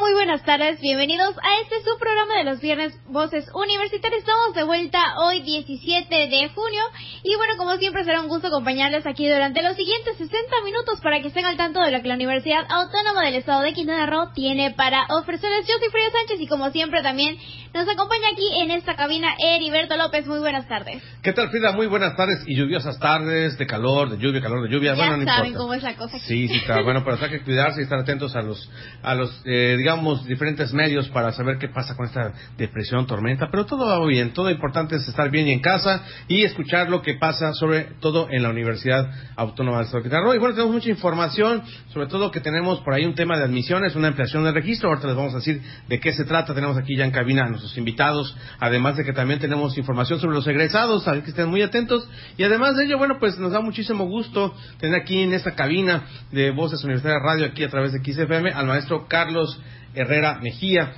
[0.00, 4.20] Muy buenas tardes, bienvenidos a este su programa de los viernes Voces Universitarias.
[4.20, 6.82] Estamos de vuelta hoy 17 de junio
[7.22, 11.20] y bueno, como siempre será un gusto acompañarles aquí durante los siguientes 60 minutos para
[11.20, 14.32] que estén al tanto de lo que la Universidad Autónoma del Estado de Quintana Roo
[14.34, 15.66] tiene para ofrecerles.
[15.68, 17.36] Yo soy Frida Sánchez y como siempre también
[17.74, 20.26] nos acompaña aquí en esta cabina Heriberto López.
[20.26, 21.02] Muy buenas tardes.
[21.22, 21.72] ¿Qué tal Frida?
[21.72, 24.92] Muy buenas tardes y lluviosas tardes, de calor, de lluvia, calor, de lluvia.
[24.94, 25.58] Ya bueno, no saben importa.
[25.58, 26.26] cómo es la cosa aquí.
[26.26, 28.70] Sí, sí, está bueno, pero hay que cuidarse y estar atentos a los,
[29.02, 29.89] a los, eh, digamos,
[30.26, 33.48] diferentes medios para saber qué pasa con esta depresión, tormenta.
[33.50, 34.32] Pero todo va bien.
[34.32, 38.28] Todo importante es estar bien y en casa y escuchar lo que pasa, sobre todo
[38.30, 40.34] en la Universidad Autónoma de Quintana Roo.
[40.34, 43.96] Y bueno, tenemos mucha información, sobre todo que tenemos por ahí un tema de admisiones,
[43.96, 44.88] una ampliación del registro.
[44.88, 46.54] Ahorita les vamos a decir de qué se trata.
[46.54, 50.34] Tenemos aquí ya en cabina a nuestros invitados, además de que también tenemos información sobre
[50.34, 52.08] los egresados, así que estén muy atentos.
[52.36, 56.04] Y además de ello, bueno, pues nos da muchísimo gusto tener aquí en esta cabina
[56.30, 59.58] de Voces Universitarias Radio, aquí a través de XFM, al maestro Carlos
[59.94, 60.92] Herrera Mejía,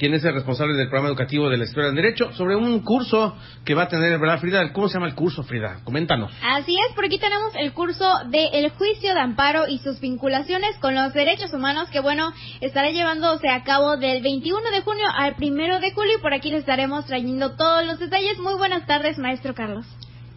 [0.00, 3.36] quien es el responsable del programa educativo de la Historia del Derecho, sobre un curso
[3.66, 4.72] que va a tener, ¿verdad, Frida?
[4.72, 5.80] ¿Cómo se llama el curso, Frida?
[5.84, 6.32] Coméntanos.
[6.42, 10.76] Así es, por aquí tenemos el curso de El juicio de amparo y sus vinculaciones
[10.80, 12.32] con los derechos humanos que, bueno,
[12.62, 16.50] estará llevándose a cabo del 21 de junio al 1 de julio y por aquí
[16.50, 18.38] les estaremos trayendo todos los detalles.
[18.38, 19.84] Muy buenas tardes, maestro Carlos.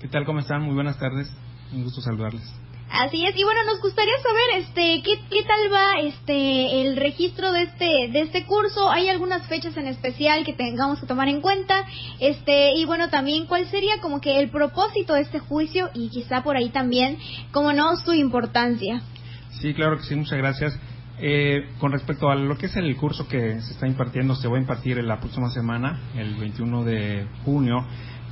[0.02, 0.26] ¿Qué tal?
[0.26, 0.62] ¿Cómo están?
[0.62, 1.34] Muy buenas tardes.
[1.72, 2.44] Un gusto saludarles.
[2.94, 7.52] Así es, y bueno, nos gustaría saber, este, qué, qué tal va, este, el registro
[7.52, 8.88] de este, de este curso.
[8.92, 11.86] ¿Hay algunas fechas en especial que tengamos que tomar en cuenta?
[12.20, 16.44] Este, y bueno, también cuál sería como que el propósito de este juicio y quizá
[16.44, 17.18] por ahí también,
[17.52, 19.02] como no, su importancia.
[19.60, 20.80] Sí, claro que sí, muchas gracias.
[21.18, 24.58] Eh, con respecto a lo que es el curso que se está impartiendo, se va
[24.58, 27.88] a impartir la próxima semana, el 21 de junio.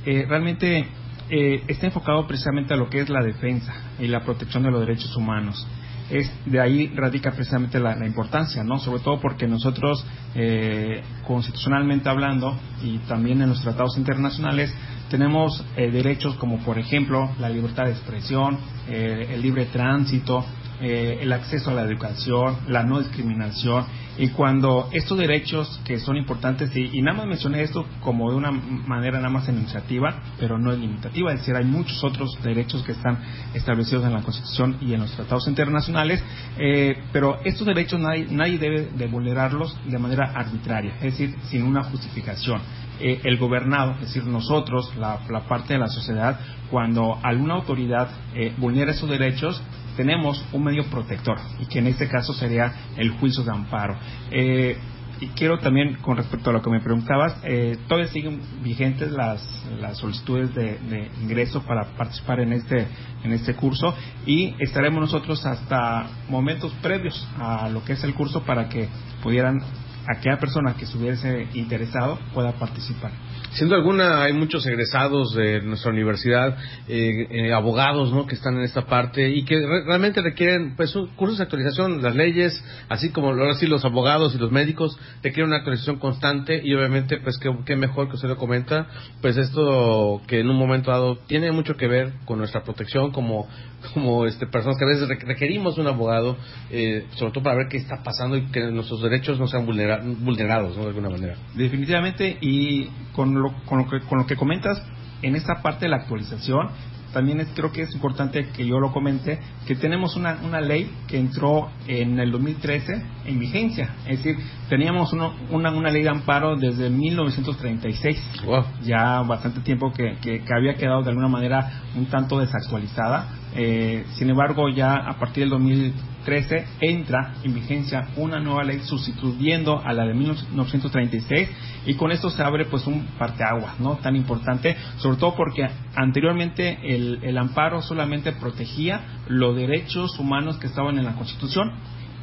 [0.06, 0.86] Eh, realmente
[1.34, 4.80] eh, está enfocado precisamente a lo que es la defensa y la protección de los
[4.80, 5.66] derechos humanos.
[6.10, 8.78] Es, de ahí radica precisamente la, importancia, ¿no?
[8.78, 10.04] Sobre todo porque nosotros,
[10.34, 14.74] eh, constitucionalmente hablando, y también en los tratados internacionales,
[15.08, 20.44] tenemos eh, derechos como, por ejemplo, la libertad de expresión, eh, el libre tránsito,
[20.82, 23.86] eh, el acceso a la educación, la no discriminación,
[24.18, 28.50] y cuando estos derechos que son importantes, y, nada más mencioné esto como de una
[28.50, 32.92] manera nada más enunciativa, pero no es limitativa, es decir, hay muchos otros derechos que
[32.92, 33.18] están
[33.54, 36.22] establecidos en la Constitución y en los tratados internacionales,
[36.58, 41.62] eh, pero estos derechos nadie, nadie debe de vulnerarlos de manera arbitraria, es decir, sin
[41.62, 42.60] una justificación.
[43.00, 46.38] Eh, el gobernado, es decir, nosotros, la, la, parte de la sociedad,
[46.70, 49.60] cuando alguna autoridad eh, vulnera esos derechos,
[49.96, 53.96] tenemos un medio protector y que en este caso sería el juicio de amparo.
[54.30, 54.76] Eh,
[55.20, 59.40] y quiero también, con respecto a lo que me preguntabas, eh, todavía siguen vigentes las,
[59.80, 62.88] las solicitudes de, de, ingreso para participar en este,
[63.22, 63.94] en este curso
[64.26, 68.88] y estaremos nosotros hasta momentos previos a lo que es el curso para que
[69.22, 69.60] pudieran
[70.08, 73.12] aquella persona que estuviese interesado pueda participar.
[73.54, 76.56] Siendo alguna, hay muchos egresados de nuestra universidad,
[76.88, 78.26] eh, eh, abogados, ¿no?
[78.26, 82.02] Que están en esta parte y que re realmente requieren, pues, un cursos de actualización.
[82.02, 86.62] Las leyes, así como ahora sí los abogados y los médicos, requieren una actualización constante
[86.64, 88.86] y obviamente, pues, qué que mejor que usted lo comenta,
[89.20, 93.48] pues, esto que en un momento dado tiene mucho que ver con nuestra protección como,
[93.92, 96.38] como, este, personas que a veces requerimos un abogado,
[96.70, 100.00] eh, sobre todo para ver qué está pasando y que nuestros derechos no sean vulnera
[100.02, 100.74] vulnerados.
[100.74, 101.36] De alguna manera.
[101.54, 104.82] Definitivamente y con lo, con lo, que, con lo que comentas,
[105.22, 106.70] en esta parte de la actualización,
[107.12, 110.90] también es, creo que es importante que yo lo comente, que tenemos una, una ley
[111.06, 113.94] que entró en el 2013 en vigencia.
[114.06, 114.36] Es decir,
[114.72, 118.40] teníamos uno, una, una ley de amparo desde 1936.
[118.46, 118.64] Wow.
[118.82, 123.28] Ya bastante tiempo que, que, que, había quedado de alguna manera un tanto desactualizada.
[123.54, 129.78] Eh, sin embargo, ya a partir del 2013 entra en vigencia una nueva ley sustituyendo
[129.84, 131.50] a la de 1936
[131.84, 133.96] y con esto se abre pues un parteaguas, ¿no?
[133.96, 140.68] Tan importante, sobre todo porque anteriormente el, el amparo solamente protegía los derechos humanos que
[140.68, 141.72] estaban en la Constitución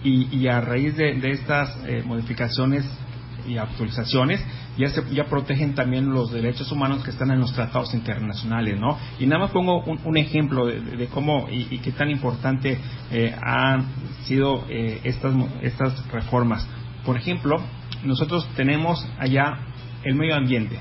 [0.03, 2.85] y, y a raíz de, de estas eh, modificaciones
[3.47, 4.43] y actualizaciones
[4.77, 8.97] ya se ya protegen también los derechos humanos que están en los tratados internacionales, ¿no?
[9.19, 12.77] Y nada más pongo un, un ejemplo de, de, cómo y, y, qué tan importante
[13.11, 13.85] eh, han
[14.23, 16.65] sido eh, estas estas reformas.
[17.05, 17.57] Por ejemplo,
[18.05, 19.59] nosotros tenemos allá
[20.03, 20.79] el medio ambiente.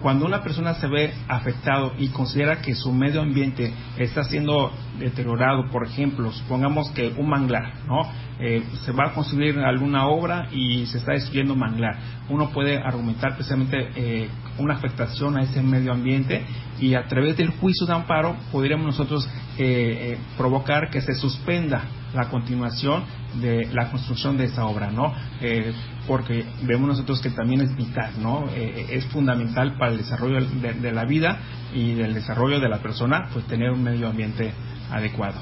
[0.00, 5.70] Cuando una persona se ve afectado y considera que su medio ambiente está siendo deteriorado,
[5.70, 8.06] por ejemplo, supongamos que un manglar, ¿no?
[8.42, 11.98] Eh, se va a construir alguna obra y se está destruyendo manglar.
[12.30, 16.42] Uno puede argumentar precisamente eh, una afectación a ese medio ambiente
[16.80, 19.28] y a través del juicio de amparo podríamos nosotros
[19.58, 21.84] eh, provocar que se suspenda
[22.14, 23.04] la continuación
[23.42, 25.14] de la construcción de esa obra, ¿no?
[26.08, 28.48] porque vemos nosotros que también es vital, ¿no?
[28.52, 31.38] es fundamental para el desarrollo de, de, la vida
[31.72, 34.52] y del desarrollo de la persona, pues tener un medio ambiente
[34.90, 35.40] adecuado.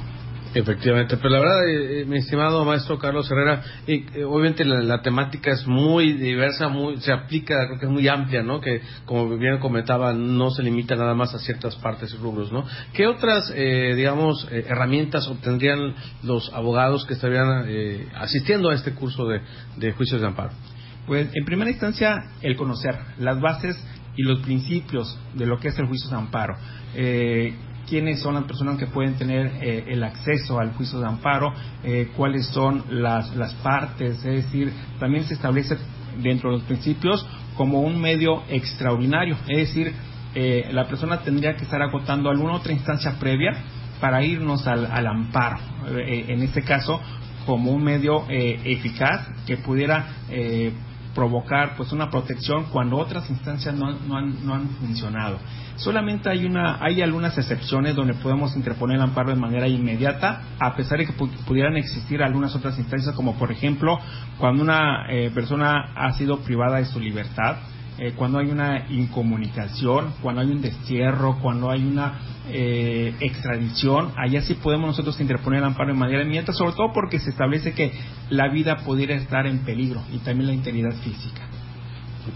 [0.54, 5.02] Efectivamente, pero la verdad, eh, eh, mi estimado maestro Carlos Herrera, y, eh, obviamente la,
[5.02, 8.58] temática es muy diversa, muy, se aplica, creo que es muy amplia, ¿no?
[8.58, 12.64] Que, como bien comentaba, no se limita nada más a ciertas partes y rubros, ¿no?
[12.94, 17.66] ¿Qué otras, digamos, herramientas obtendrían los abogados que estarían
[18.16, 19.42] asistiendo a este curso de,
[19.76, 20.50] de juicios de amparo?
[21.06, 23.76] Pues, en primera instancia, el conocer las bases
[24.14, 26.54] y los principios de lo que es el juicio de amparo.
[26.94, 27.54] Eh,
[27.88, 31.52] quiénes son las personas que pueden tener eh, el acceso al juicio de amparo,
[31.82, 35.76] eh, cuáles son las, las partes, es decir, también se establece
[36.22, 37.26] dentro de los principios
[37.56, 39.92] como un medio extraordinario, es decir,
[40.34, 43.52] eh, la persona tendría que estar agotando alguna otra instancia previa
[44.00, 45.58] para irnos al, al amparo,
[45.88, 47.00] en este caso
[47.46, 50.06] como un medio eficaz que pudiera
[51.14, 55.38] provocar pues una protección cuando otras instancias no, no, han, no han funcionado.
[55.76, 60.74] Solamente hay una, hay algunas excepciones donde podemos interponer el amparo de manera inmediata, a
[60.74, 63.98] pesar de que pudieran existir algunas otras instancias, como por ejemplo
[64.38, 67.58] cuando una eh, persona ha sido privada de su libertad,
[67.98, 74.40] eh, cuando hay una incomunicación, cuando hay un destierro, cuando hay una eh, extradición, allá
[74.42, 77.92] sí podemos nosotros interponer el amparo de manera inmediata, sobre todo porque se establece que
[78.30, 81.42] la vida pudiera estar en peligro y también la integridad física.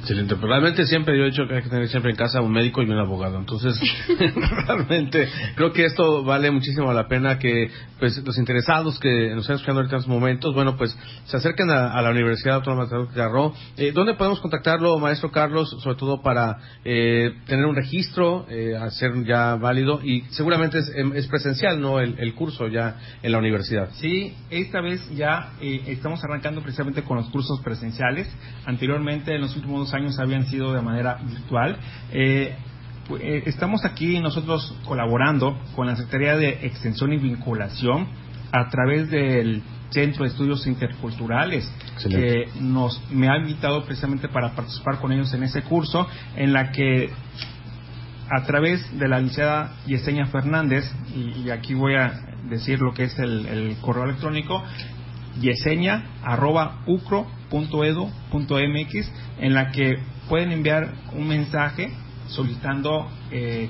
[0.01, 2.53] Excelente, pero realmente siempre yo he dicho que hay que tener siempre en casa un
[2.53, 3.39] médico y un abogado.
[3.39, 3.79] Entonces,
[4.67, 9.57] realmente creo que esto vale muchísimo la pena que pues los interesados que nos están
[9.57, 13.53] escuchando ahorita en estos momentos, bueno, pues se acerquen a, la Universidad Autónoma de Quintana
[13.77, 19.13] eh, ¿Dónde podemos contactarlo, maestro Carlos, sobre todo para eh, tener un registro, eh, hacer
[19.25, 22.01] ya válido y seguramente es, em, presencial, ¿no?
[22.01, 23.91] El, el, curso ya en la universidad.
[23.95, 28.29] Sí, esta vez ya eh, estamos arrancando precisamente con los cursos presenciales.
[28.67, 31.77] Anteriormente, en los últimos años habían sido de manera virtual.
[32.13, 32.55] Eh,
[33.21, 38.07] eh, estamos aquí nosotros colaborando con la Secretaría de Extensión y Vinculación
[38.53, 41.71] a través del Centro de Estudios Interculturales,
[42.09, 46.07] que nos me ha invitado precisamente para participar con ellos en ese curso,
[46.37, 47.11] en la que
[48.31, 52.13] a través de la licenciada Yesenia Fernández, y, aquí voy a
[52.49, 54.63] decir lo que es el, el correo electrónico,
[57.53, 61.91] yesenia.ucro.edu.mx en la que pueden enviar un mensaje
[62.29, 63.69] solicitando eh,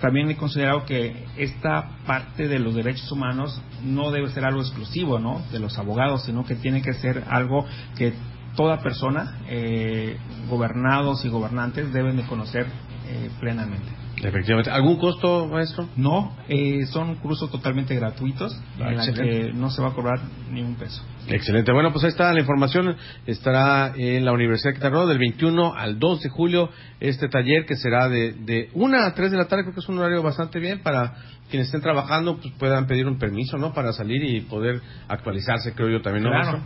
[0.00, 5.18] también he considerado que esta parte de los derechos humanos no debe ser algo exclusivo,
[5.18, 5.42] ¿no?
[5.52, 7.66] De los abogados, sino que tiene que ser algo
[7.96, 8.14] que
[8.56, 10.16] toda persona, eh,
[10.48, 12.66] gobernados y gobernantes, deben de conocer
[13.06, 14.05] eh, plenamente.
[14.22, 14.70] Efectivamente.
[14.70, 15.88] ¿Algún costo, maestro?
[15.96, 20.20] No, eh, son cursos totalmente gratuitos ah, en los que no se va a cobrar
[20.50, 21.02] ni un peso.
[21.28, 21.72] Excelente.
[21.72, 22.96] Bueno, pues ahí está la información.
[23.26, 26.70] Estará en la Universidad de Quintana del 21 al 2 de julio
[27.00, 29.64] este taller que será de, de 1 a 3 de la tarde.
[29.64, 31.14] Creo que es un horario bastante bien para
[31.50, 33.72] quienes estén trabajando pues puedan pedir un permiso, ¿no?
[33.72, 36.30] Para salir y poder actualizarse, creo yo también, ¿no?
[36.30, 36.62] Claro,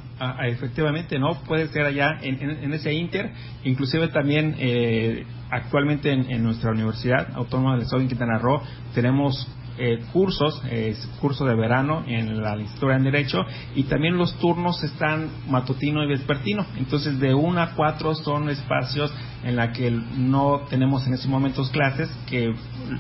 [0.47, 1.43] efectivamente, ¿no?
[1.45, 3.31] Puede ser allá en, ese inter,
[3.65, 8.63] inclusive también eh, actualmente en, nuestra Universidad Autónoma del Estado de Quintana Roo
[8.95, 9.49] tenemos
[9.83, 14.83] eh, cursos, eh, curso de verano en la historia en Derecho y también los turnos
[14.85, 16.67] están matutino y vespertino.
[16.77, 19.11] Entonces de 1 a 4 son espacios
[19.43, 22.55] en la que no tenemos en estos momentos clases que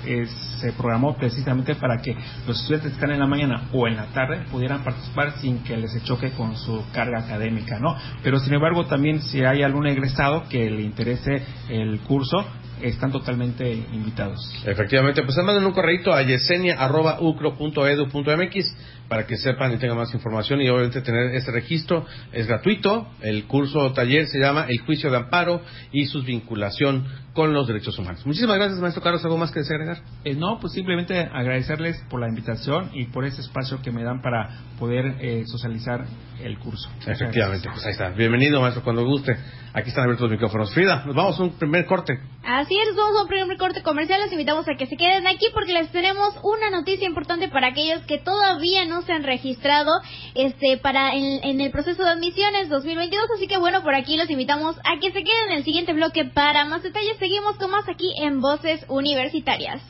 [0.07, 0.27] eh,
[0.59, 4.07] se programó precisamente para que los estudiantes que están en la mañana o en la
[4.07, 7.95] tarde pudieran participar sin que les choque con su carga académica, ¿no?
[8.23, 12.39] Pero sin embargo también si hay algún egresado que le interese el curso,
[12.83, 14.41] están totalmente invitados.
[14.65, 18.77] Efectivamente, pues manden un correo a yesenia.ucro.edu.mx
[19.09, 22.07] para que sepan y tengan más información y obviamente tener ese registro.
[22.33, 23.09] Es gratuito.
[23.21, 27.67] El curso o taller se llama El juicio de amparo y su vinculación con los
[27.67, 28.25] derechos humanos.
[28.25, 29.25] Muchísimas gracias, maestro Carlos.
[29.25, 29.99] ¿Algo más que desagregar?
[30.25, 34.23] Eh, no, pues simplemente agradecerles por la invitación y por ese espacio que me dan
[34.23, 36.07] para poder eh, socializar
[36.44, 36.90] el curso.
[37.06, 38.11] Efectivamente, pues ahí está.
[38.11, 39.37] Bienvenido, maestro, cuando guste.
[39.73, 40.75] Aquí están abiertos los micrófonos.
[40.75, 42.18] Frida, nos vamos a un primer corte.
[42.44, 44.20] Así es, vamos a un primer corte comercial.
[44.20, 48.02] Los invitamos a que se queden aquí porque les tenemos una noticia importante para aquellos
[48.06, 49.92] que todavía no se han registrado
[50.35, 53.26] este para en, en el proceso de admisiones 2022.
[53.37, 56.25] Así que bueno, por aquí los invitamos a que se queden en el siguiente bloque
[56.25, 57.16] para más detalles.
[57.18, 59.80] Seguimos con más aquí en Voces Universitarias.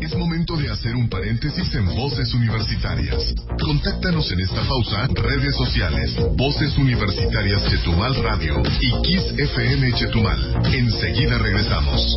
[0.00, 3.34] Es momento de hacer un paréntesis en Voces Universitarias.
[3.60, 10.60] Contáctanos en esta pausa, redes sociales, Voces Universitarias Chetumal Radio y Kiss FM Chetumal.
[10.72, 12.16] Enseguida regresamos.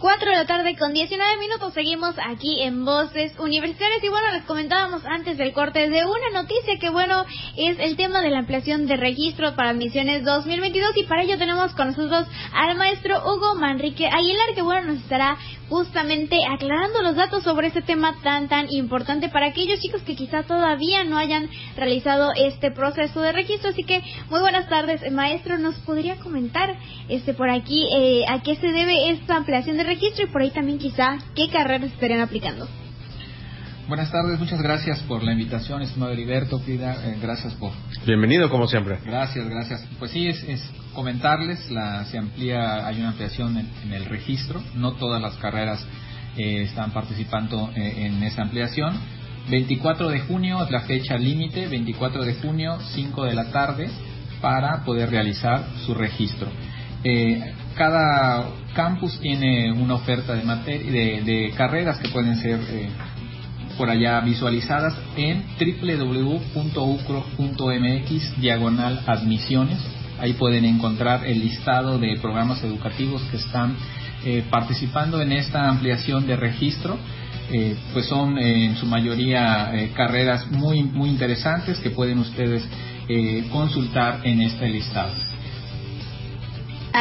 [0.00, 4.44] 4 de la tarde con 19 minutos seguimos aquí en Voces Universitarias y bueno, les
[4.44, 7.24] comentábamos antes del corte de una noticia que bueno,
[7.56, 11.72] es el tema de la ampliación de registro para admisiones 2022 y para ello tenemos
[11.72, 15.36] con nosotros al maestro Hugo Manrique Aguilar que bueno, nos estará
[15.68, 20.42] justamente aclarando los datos sobre este tema tan tan importante para aquellos chicos que quizá
[20.44, 23.70] todavía no hayan realizado este proceso de registro.
[23.70, 25.58] Así que muy buenas tardes, maestro.
[25.58, 26.76] ¿Nos podría comentar
[27.08, 30.50] este por aquí eh, a qué se debe esta ampliación de registro y por ahí
[30.50, 32.68] también quizá qué carreras estarían aplicando?
[33.88, 37.72] Buenas tardes, muchas gracias por la invitación, estimado Heriberto, Frida, eh, gracias por...
[38.04, 38.98] Bienvenido como siempre.
[39.02, 39.82] Gracias, gracias.
[39.98, 44.92] Pues sí, es, es comentarles, la, se amplía, hay una ampliación en, el registro, no
[44.92, 45.82] todas las carreras
[46.36, 48.94] eh, están participando eh, en esa ampliación.
[49.48, 53.88] 24 de junio es la fecha límite, 24 de junio, 5 de la tarde,
[54.42, 56.50] para poder realizar su registro.
[57.74, 58.44] cada
[58.78, 62.60] campus tiene una oferta de, de, carreras que pueden ser
[63.76, 66.80] por allá visualizadas en www.ucro.mx
[68.40, 69.80] diagonal admisiones.
[70.20, 73.74] Ahí pueden encontrar el listado de programas educativos que están
[74.24, 76.96] eh, participando en esta ampliación de registro.
[77.50, 82.62] Eh, pues son eh, en su mayoría carreras muy, muy interesantes que pueden ustedes
[83.50, 85.27] consultar en este listado.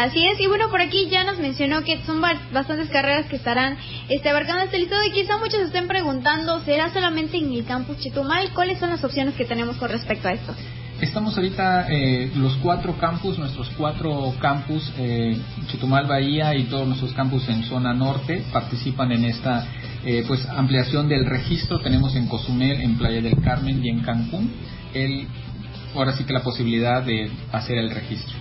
[0.03, 3.77] Así es, y bueno, por aquí ya nos mencionó que son bastantes carreras que estarán
[4.09, 8.53] este, abarcando este listado y quizá muchos estén preguntando, ¿será solamente en el campus Chetumal?
[8.53, 10.53] ¿Cuáles son las opciones que tenemos con respecto a esto?
[11.01, 15.35] Estamos ahorita eh, los cuatro campus, nuestros cuatro campus, eh,
[15.65, 19.65] Chetumal, Bahía y todos nuestros campus en zona norte participan en esta
[20.05, 21.79] eh, pues ampliación del registro.
[21.81, 24.51] Tenemos en Cozumel, en Playa del Carmen y en Cancún
[24.93, 25.27] el,
[25.95, 28.37] ahora sí que la posibilidad de hacer el registro.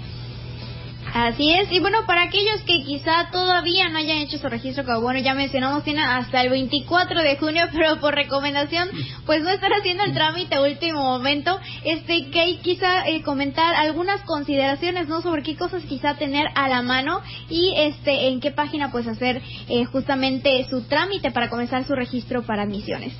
[1.19, 5.01] Así es, y bueno, para aquellos que quizá todavía no hayan hecho su registro, como
[5.01, 8.91] bueno, ya mencionamos, tiene hasta el 24 de junio, pero por recomendación,
[9.25, 14.21] pues no estar haciendo el trámite a último momento, este, que quizá eh, comentar algunas
[14.25, 15.23] consideraciones, ¿no?
[15.23, 19.41] Sobre qué cosas quizá tener a la mano y este, en qué página pues hacer
[19.71, 23.15] eh, justamente su trámite para comenzar su registro para admisiones.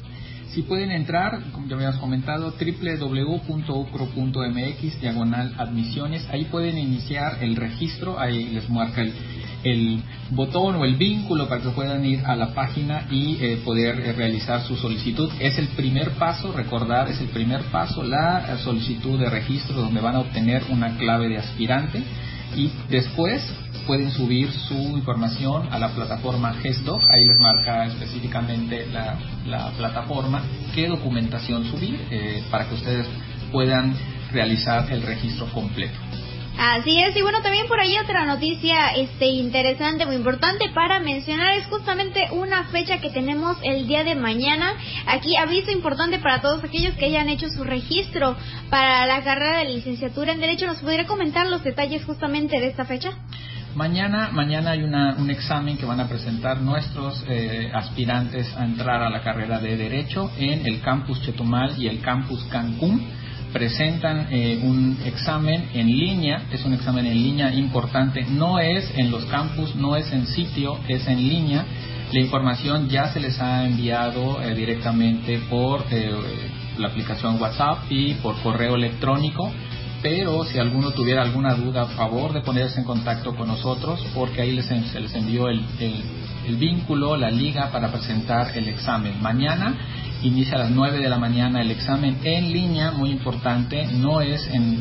[0.51, 3.61] Si pueden entrar, como ya habíamos comentado, www.ucro.mx,
[5.01, 6.27] diagonal admisiones.
[6.31, 9.03] Ahí pueden iniciar el registro, ahí les marca
[9.65, 14.01] el, botón o el vínculo para que puedan ir a la página y eh, poder
[14.01, 15.31] eh, realizar su solicitud.
[15.41, 20.17] Es el primer paso, recordar, es el primer paso, la solicitud de registro donde van
[20.17, 22.03] a obtener una clave de aspirante
[22.55, 23.43] y después
[23.87, 30.43] pueden subir su información a la plataforma GESDOC, ahí les marca específicamente la, la plataforma
[30.75, 33.07] qué documentación subir eh, para que ustedes
[33.53, 33.95] puedan
[34.33, 35.97] realizar el registro completo.
[36.59, 41.53] Así es, y bueno, también por ahí otra noticia este interesante, muy importante para mencionar
[41.59, 44.73] es justamente una fecha que tenemos el día de mañana.
[45.07, 48.37] Aquí aviso importante para todos aquellos que hayan hecho su registro
[48.71, 50.67] para la carrera de licenciatura en Derecho.
[50.67, 53.13] ¿Nos podría comentar los detalles justamente de esta fecha?
[53.77, 59.11] Mañana, mañana hay un examen que van a presentar nuestros eh, aspirantes a entrar a
[59.11, 63.07] la carrera de Derecho en el campus Chetumal y el campus Cancún.
[63.53, 69.11] presentan eh, un examen en línea, es un examen en línea importante, no es en
[69.11, 71.67] los campus, no es en sitio, es en línea.
[72.13, 76.13] La información ya se les ha enviado eh, directamente por eh,
[76.79, 79.53] la aplicación WhatsApp y por correo electrónico
[80.09, 84.41] pero si alguno tuviera alguna duda, a favor de ponerse en contacto con nosotros, porque
[84.41, 89.21] ahí les, se les envió el, el, vínculo, la liga para presentar el examen.
[89.21, 89.75] Mañana
[90.23, 94.47] inicia a las 9 de la mañana el examen en línea, muy importante, no es
[94.47, 94.81] en,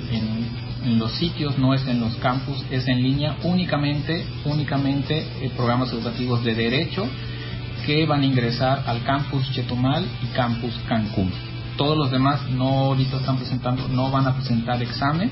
[0.84, 5.92] en, los sitios, no es en los campus, es en línea únicamente, únicamente eh, programas
[5.92, 7.08] educativos de derecho
[7.88, 11.55] que van a ingresar al campus Chetumal y campus Cancún.
[11.78, 15.32] Todos los demás no ahorita están presentando, no van a presentar examen,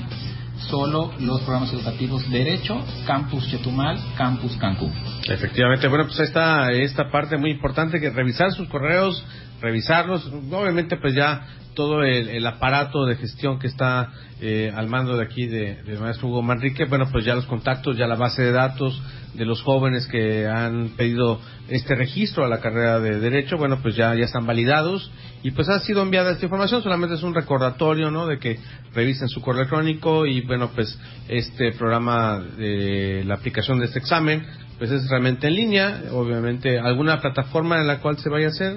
[0.68, 4.92] solo los programas educativos Derecho, Campus Chetumal, Campus Cancún.
[5.28, 9.24] Efectivamente, bueno, pues está esta parte muy importante que revisar sus correos,
[9.64, 15.24] revisarlos, obviamente pues ya todo el, aparato de gestión que está eh, al mando de
[15.24, 18.52] aquí de, de maestro Hugo Manrique, bueno, pues ya los contactos, ya la base de
[18.52, 19.00] datos
[19.34, 23.96] de los jóvenes que han pedido este registro a la carrera de Derecho, bueno, pues
[23.96, 25.10] ya, ya están validados
[25.42, 28.26] y pues ha sido enviada esta información, solamente es un recordatorio, ¿no?
[28.26, 28.58] De que
[28.94, 34.46] revisen su correo electrónico y bueno, pues este programa de la aplicación de este examen,
[34.78, 38.76] pues es realmente en línea, obviamente alguna plataforma en la cual se vaya a hacer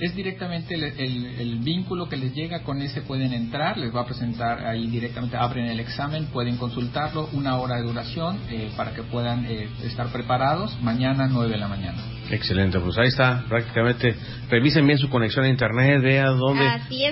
[0.00, 4.64] es directamente el, vínculo que les llega, con ese pueden entrar, les va a presentar
[4.66, 9.44] ahí directamente, abren el examen, pueden consultarlo, una hora de duración eh, para que puedan
[9.46, 12.17] eh, estar preparados, mañana 9 de la mañana.
[12.30, 14.14] Excelente, pues ahí está, prácticamente,
[14.50, 16.64] revisen bien su conexión a internet, vean dónde,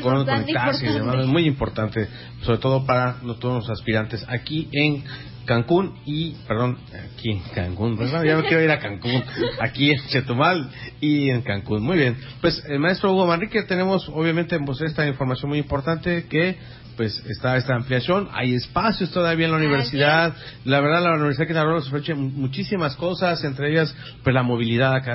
[0.02, 2.08] conectarse, es muy importante,
[2.42, 5.04] sobre todo para todos los aspirantes aquí en
[5.46, 6.76] Cancún y, perdón,
[7.14, 9.23] aquí en Cancún, pues, ya no quiero ir a Cancún,
[9.61, 10.68] aquí en Chetumal
[11.00, 11.82] y en Cancún.
[11.82, 16.58] Muy bien, pues el maestro Hugo Manrique, tenemos obviamente pues, esta información muy importante que
[16.96, 21.46] pues está esta ampliación, hay espacios todavía en la universidad, la verdad la Universidad de
[21.49, 23.94] Quintana Roo ofrece muchísimas cosas, entre ellas
[24.25, 25.06] pues la movilidad académica,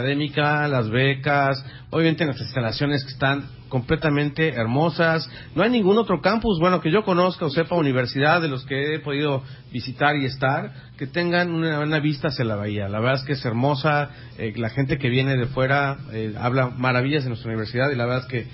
[0.68, 5.28] las becas, obviamente nuestras instalaciones que están completamente hermosas.
[5.56, 8.96] No hay ningún otro campus, bueno, que yo conozca o sepa, universidad de los que
[8.96, 12.90] he podido visitar y estar, que tengan una, vista hacia la bahía.
[12.90, 16.68] La verdad es que es hermosa, eh, la gente que viene de fuera eh, habla
[16.68, 18.48] maravillas de nuestra universidad y la verdad es que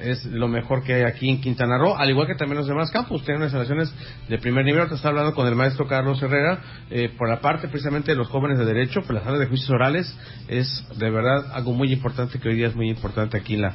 [0.00, 2.92] es, lo mejor que hay aquí en Quintana Roo, al igual que también los demás
[2.92, 3.24] campus.
[3.24, 3.92] Tienen instalaciones
[4.28, 4.88] de primer nivel.
[4.88, 8.28] Te está hablando con el maestro Carlos Herrera, eh, por la parte precisamente de los
[8.28, 12.38] jóvenes de derecho, por las sala de juicios orales, es de verdad algo muy importante
[12.38, 13.74] que hoy día es muy importante aquí en la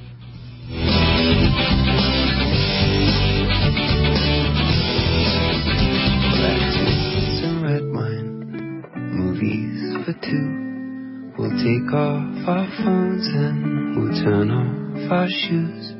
[10.04, 11.32] for two.
[11.38, 15.91] We'll take off our phones and we'll turn off our shoes.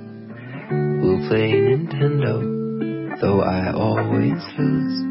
[1.03, 2.38] We'll play Nintendo,
[3.21, 5.03] though I always lose.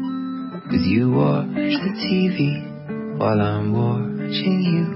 [0.70, 4.86] Cause you watch the TV while I'm watching you.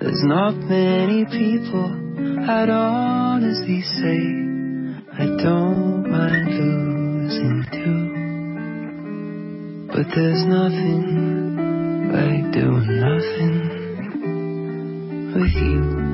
[0.00, 1.94] There's not many people
[2.50, 4.18] I'd honestly say
[5.16, 8.10] I don't mind losing to.
[9.94, 13.60] But there's nothing like doing nothing
[15.36, 16.09] with you.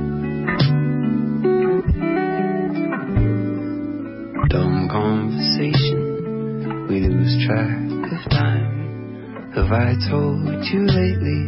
[9.67, 11.43] Have I told you lately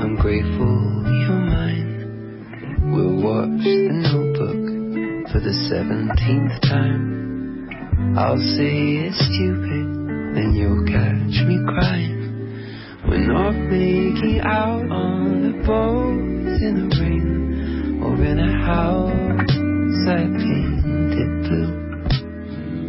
[0.00, 2.88] I'm grateful you're mine?
[2.96, 8.16] We'll watch the notebook for the seventeenth time.
[8.16, 9.84] I'll say it's stupid,
[10.32, 13.04] then you'll catch me crying.
[13.06, 16.16] We're not making out on the boat
[16.64, 21.72] in the rain or in a house I painted blue.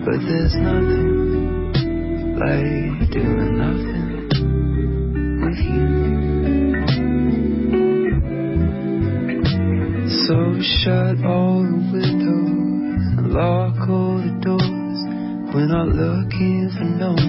[0.06, 1.20] But there's nothing
[2.40, 3.89] like doing nothing
[15.80, 17.29] not looking for no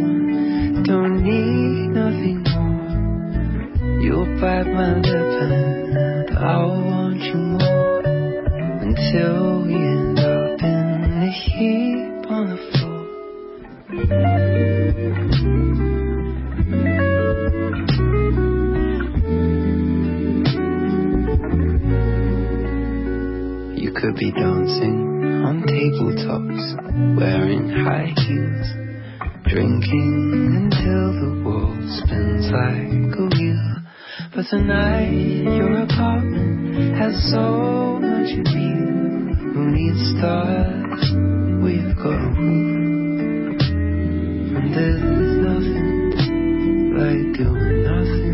[34.40, 39.36] But tonight your apartment has so much appeal.
[39.36, 41.12] Who needs stars?
[41.62, 45.02] We've got roof, and there's
[45.44, 48.29] nothing like doing nothing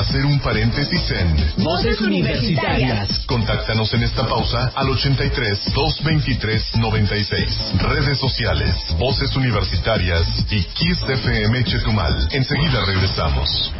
[0.00, 3.24] hacer un paréntesis en Voces Universitarias.
[3.26, 7.72] Contáctanos en esta pausa al 83 223 96.
[7.78, 12.28] Redes sociales, Voces Universitarias y Kiss FM Chetumal.
[12.32, 13.72] Enseguida regresamos.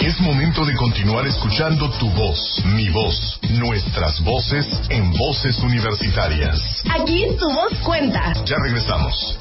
[0.00, 6.82] Es momento de continuar escuchando tu voz, mi voz, nuestras voces en Voces Universitarias.
[6.90, 8.32] Aquí tu voz cuenta.
[8.44, 9.38] Ya regresamos.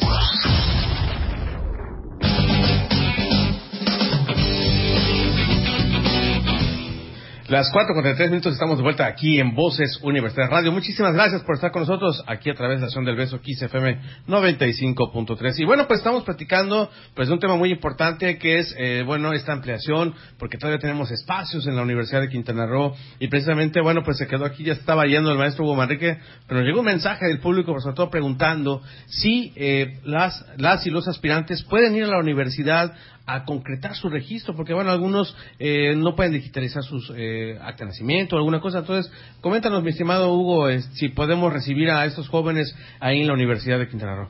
[7.52, 10.72] Las 4 con 33 minutos estamos de vuelta aquí en Voces Universidad Radio.
[10.72, 13.62] Muchísimas gracias por estar con nosotros aquí a través de la Acción del Beso Kiss
[13.64, 15.60] FM 95.3.
[15.60, 19.34] Y bueno, pues estamos platicando pues de un tema muy importante que es, eh, bueno,
[19.34, 24.02] esta ampliación, porque todavía tenemos espacios en la Universidad de Quintana Roo y precisamente, bueno,
[24.06, 26.86] pues se quedó aquí, ya estaba yendo el maestro Hugo Manrique, pero nos llegó un
[26.86, 32.06] mensaje del público, sobre todo preguntando si eh, las, las y los aspirantes pueden ir
[32.06, 32.94] a la universidad
[33.26, 37.92] a concretar su registro, porque bueno, algunos eh, no pueden digitalizar sus eh, acta de
[37.92, 38.80] nacimiento alguna cosa.
[38.80, 43.34] Entonces, coméntanos, mi estimado Hugo, eh, si podemos recibir a estos jóvenes ahí en la
[43.34, 44.30] Universidad de Quintana Roo.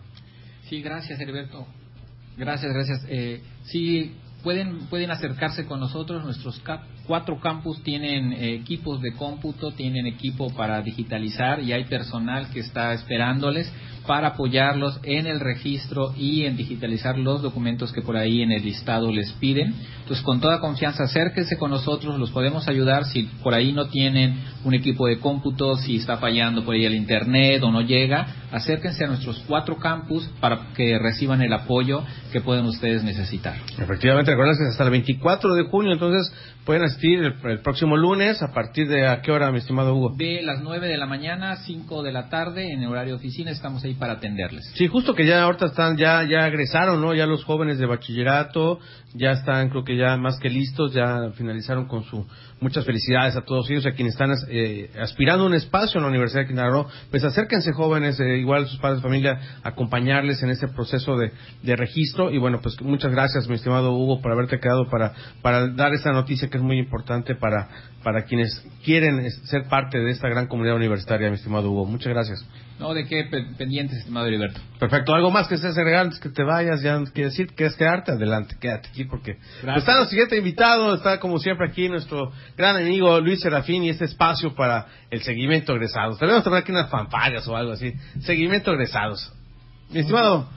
[0.70, 1.66] Sí, gracias, Heriberto.
[2.38, 3.06] Gracias, gracias.
[3.10, 6.24] Eh, sí, pueden, pueden acercarse con nosotros.
[6.24, 11.86] Nuestros ca- cuatro campus tienen eh, equipos de cómputo, tienen equipo para digitalizar y hay
[11.86, 13.72] personal que está esperándoles
[14.08, 18.64] para apoyarlos en el registro y en digitalizar los documentos que por ahí en el
[18.64, 19.74] listado les piden.
[20.00, 24.40] Entonces, con toda confianza, acérquense con nosotros, los podemos ayudar si por ahí no tienen
[24.64, 29.04] un equipo de cómputo, si está fallando por ahí el internet o no llega, acérquense
[29.06, 33.56] a nuestros cuatro campus para que reciban el apoyo que pueden ustedes necesitar.
[33.78, 36.34] Efectivamente, recuerden que hasta el 24 de junio, entonces
[36.66, 40.16] pueden asistir el, el próximo lunes, a partir de a qué hora, mi estimado Hugo.
[40.18, 43.20] De las 9 de la mañana a 5 de la tarde en el horario de
[43.20, 44.72] oficina estamos ahí para atenderles.
[44.76, 47.14] Sí, justo que ya ahorita están, ya, ya egresaron, ¿no?
[47.14, 48.80] Ya los jóvenes de bachillerato,
[49.14, 52.26] ya están, creo que ya más que listos, ya finalizaron con su,
[52.60, 56.10] muchas felicidades a todos ellos, a quienes están eh, aspirando a un espacio en la
[56.10, 60.50] Universidad de Quintana Roo, pues acérquense jóvenes, eh, igual sus padres de familia, acompañarles en
[60.50, 61.32] ese proceso de,
[61.64, 65.68] de registro, y bueno, pues muchas gracias, mi estimado Hugo, por haberte quedado para, para
[65.68, 67.68] dar esta noticia que es muy importante para,
[68.04, 71.86] para quienes quieren ser parte de esta gran comunidad universitaria, mi estimado Hugo.
[71.86, 72.46] Muchas gracias.
[72.82, 74.60] No, de qué pe- pendientes, estimado Heriberto.
[74.80, 77.66] Perfecto, algo más que estés agregar antes que te vayas, ya no quiere decir que
[77.68, 79.38] es quedarte, adelante, quédate aquí porque
[79.78, 84.06] está nuestro siguiente invitado, está como siempre aquí nuestro gran amigo Luis Serafín y este
[84.06, 86.18] espacio para el seguimiento egresados.
[86.20, 89.32] Debemos tener aquí unas fanfarrias o algo así, seguimiento egresados.
[89.92, 90.50] Mi estimado,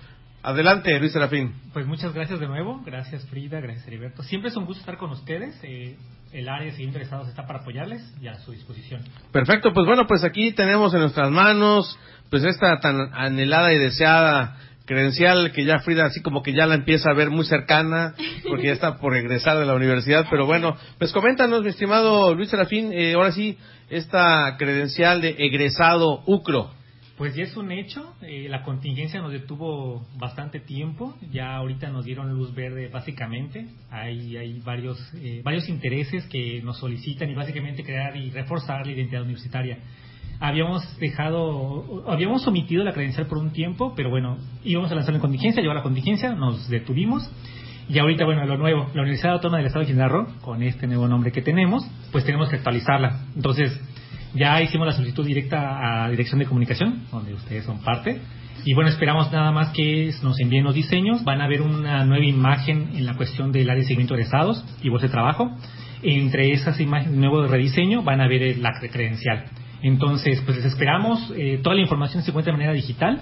[0.45, 1.55] adelante Luis Serafín.
[1.73, 4.23] Pues muchas gracias de nuevo, gracias Frida, gracias Heriberto.
[4.23, 5.59] Siempre es un gusto estar con ustedes.
[5.65, 5.97] eh,
[6.33, 9.03] el área de estados está para apoyarles y a su disposición.
[9.33, 14.57] Perfecto, pues bueno, pues aquí tenemos en nuestras manos pues esta tan anhelada y deseada
[14.85, 18.15] credencial que ya Frida así como que ya la empieza a ver muy cercana
[18.49, 22.51] porque ya está por egresar de la universidad, pero bueno, pues coméntanos mi estimado Luis
[22.51, 23.57] Serafín, eh, ahora sí,
[23.89, 26.71] esta credencial de egresado UCRO.
[27.16, 32.05] Pues ya es un hecho, eh, la contingencia nos detuvo bastante tiempo, ya ahorita nos
[32.05, 37.85] dieron luz verde básicamente, hay, hay varios, eh, varios intereses que nos solicitan y básicamente
[37.85, 39.79] crear y reforzar la identidad universitaria.
[40.40, 45.20] Habíamos dejado, habíamos omitido la credencial por un tiempo, pero bueno, íbamos a lanzar en
[45.20, 47.31] contingencia, llegó la contingencia, nos detuvimos
[47.88, 51.07] y ahorita, bueno, lo nuevo, la Universidad Autónoma del Estado de Quintana con este nuevo
[51.07, 53.27] nombre que tenemos, pues tenemos que actualizarla.
[53.37, 53.79] Entonces,
[54.35, 58.20] ya hicimos la solicitud directa a Dirección de Comunicación, donde ustedes son parte.
[58.64, 61.23] Y bueno, esperamos nada más que nos envíen los diseños.
[61.23, 64.64] Van a ver una nueva imagen en la cuestión del área de seguimiento de estados
[64.83, 65.51] y voz de trabajo.
[66.03, 69.44] Entre esas imágenes, nuevo rediseño, van a ver la credencial.
[69.83, 71.33] Entonces, pues les esperamos.
[71.37, 73.20] Eh, toda la información se encuentra de manera digital.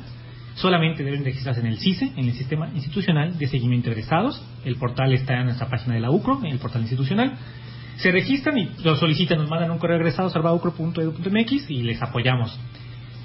[0.54, 4.42] Solamente deben registrarse en el CISE, en el Sistema Institucional de Seguimiento de Egresados.
[4.64, 7.36] El portal está en nuestra página de la UCRO, en el portal institucional
[7.96, 12.58] se registran y lo solicitan, nos mandan un correo egresados mx y les apoyamos.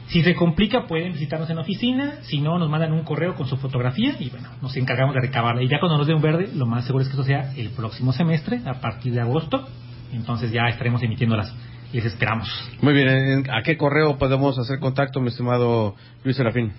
[0.08, 2.20] Si se complica, pueden visitarnos en la oficina.
[2.22, 5.62] Si no, nos mandan un correo con su fotografía y bueno, nos encargamos de recabarla.
[5.64, 7.72] Y ya cuando nos den un verde, lo más seguro es que eso sea el
[7.72, 9.68] próximo semestre, a partir de agosto.
[10.14, 11.54] Entonces ya estaremos emitiéndolas.
[11.92, 12.50] Les esperamos.
[12.82, 13.50] Muy bien.
[13.50, 16.72] ¿A qué correo podemos hacer contacto, mi estimado Luis Serafín?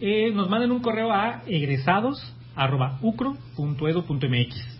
[0.00, 2.22] Eh, nos mandan un correo a egresados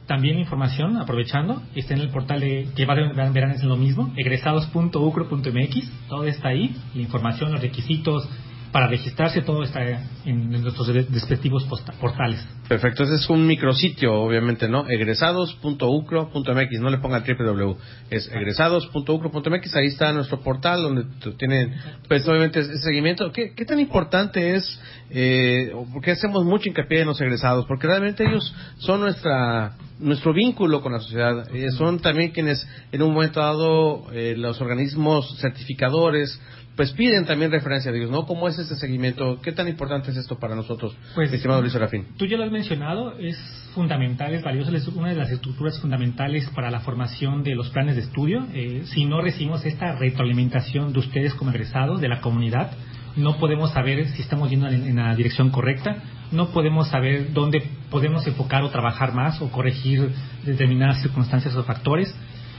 [0.07, 6.09] también información, aprovechando, está en el portal de que verán, verán es lo mismo, egresados.ucro.mx,
[6.09, 8.29] todo está ahí, la información, los requisitos,
[8.77, 9.81] para registrarse todo está
[10.27, 11.65] en, nuestros respectivos
[11.99, 12.47] portales.
[12.69, 14.87] Perfecto, ese es un micrositio, obviamente, ¿no?
[14.87, 17.75] egresados.ucro.mx, no le pongan www,
[18.11, 21.07] es egresados.ucro.mx, ahí está nuestro portal donde
[21.39, 21.75] tienen,
[22.07, 23.33] pues obviamente, ese seguimiento.
[23.33, 27.65] ¿Qué, qué tan importante es, eh, porque hacemos mucho hincapié en los egresados?
[27.67, 33.01] Porque realmente ellos son nuestra nuestro vínculo con la sociedad, eh, son también quienes en
[33.01, 36.39] un momento dado eh, los organismos certificadores
[36.77, 38.27] pues piden también referencia de ellos, ¿no?
[38.27, 39.41] ¿Cómo es este seguimiento?
[39.41, 42.07] ¿Qué tan importante es esto para nosotros, pues, estimado Luis Serafín?
[42.19, 43.39] Tú ya lo has mencionado, es
[43.75, 47.97] fundamental, es valioso, es una de las estructuras fundamentales para la formación de los planes
[47.97, 48.47] de estudio.
[48.53, 52.73] Eh, si no recibimos esta retroalimentación de ustedes como egresados, de la comunidad,
[53.17, 57.63] no podemos saber si estamos yendo en, en la dirección correcta, no podemos saber dónde
[57.91, 60.11] podemos enfocar o trabajar más o corregir
[60.45, 62.15] determinadas circunstancias o factores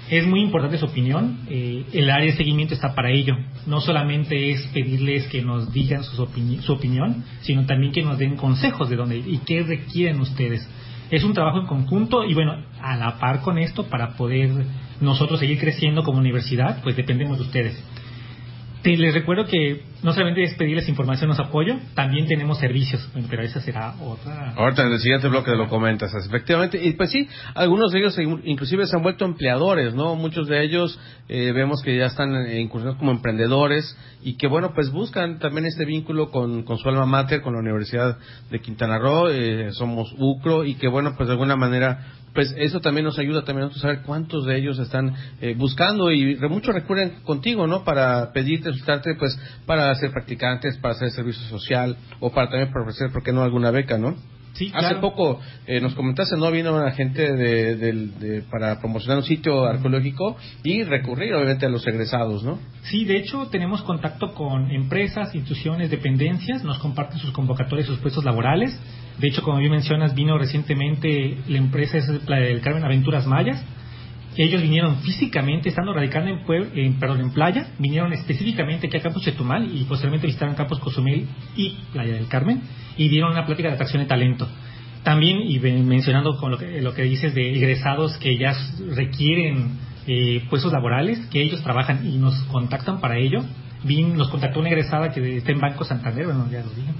[0.09, 1.39] es muy importante su opinión.
[1.49, 3.35] Eh, el área de seguimiento está para ello.
[3.65, 6.23] No solamente es pedirles que nos digan su,
[6.73, 10.67] opinión, sino también que nos den consejos de dónde y qué requieren ustedes.
[11.09, 14.51] Es un trabajo en conjunto y bueno, a la par con esto, para poder
[14.99, 17.83] nosotros seguir creciendo como universidad, pues dependemos de ustedes
[18.83, 23.59] les recuerdo que no solamente es pedirles información o apoyo, también tenemos servicios, pero esa
[23.59, 24.53] será otra.
[24.55, 26.79] Ahorita en el siguiente bloque lo comentas, efectivamente.
[26.81, 30.15] Y pues sí, algunos de ellos inclusive se han vuelto empleadores, ¿no?
[30.15, 34.91] Muchos de ellos eh, vemos que ya están incursionados como emprendedores y que, bueno, pues
[34.91, 38.17] buscan también este vínculo con, con su alma mater, con la Universidad
[38.49, 42.05] de Quintana Roo, eh, somos UCRO y que, bueno, pues de alguna manera
[42.37, 46.35] pues eso también nos ayuda también a saber cuántos de ellos están eh, buscando y
[46.47, 47.83] muchos recurren contigo, ¿no?
[47.83, 52.83] Para pedirte, solicitarte, pues, para ser practicantes, para hacer servicio social o para también para
[52.83, 54.15] ofrecer, ¿por qué no?, alguna beca, ¿no?
[54.53, 56.49] Sí, Hace poco eh, nos comentaste, ¿no?
[56.51, 62.43] Vino una gente de, para promocionar un sitio arqueológico y recurrir, obviamente, a los egresados,
[62.43, 62.59] ¿no?
[62.83, 68.25] Sí, de hecho, tenemos contacto con empresas, instituciones, dependencias, nos comparten sus convocatorias, sus puestos
[68.25, 68.79] laborales
[69.17, 73.63] de hecho, como bien mencionas, vino recientemente la empresa es del Carmen Aventuras Mayas.
[74.37, 79.23] Ellos vinieron físicamente, estando radicando en, en, perdón, en playa, vinieron específicamente aquí a Campus
[79.23, 82.61] Chetumal y posteriormente visitaron Campus Cozumel y Playa del Carmen
[82.97, 84.47] y dieron una plática de atracción de talento.
[85.03, 88.53] También, y mencionando con lo que, lo que dices de egresados que ya
[88.93, 89.71] requieren
[90.05, 93.43] eh, puestos laborales, que ellos trabajan y nos contactan para ello.
[93.83, 96.91] Vin, nos contactó una egresada que está en Banco Santander, bueno, ya lo dije